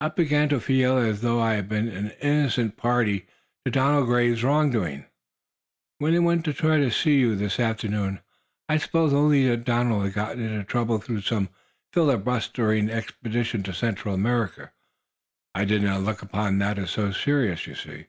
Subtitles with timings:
[0.00, 3.26] "I began to feel as though I had been an innocent party
[3.64, 5.06] to Donald Graves's wrongdoing.
[5.98, 8.20] When I went to try to see you, this afternoon,
[8.68, 11.48] I supposed only that Donald had gotten into trouble through some
[11.92, 14.70] filibustering expedition to Central America.
[15.52, 18.06] I did not look upon that as so serious, you see.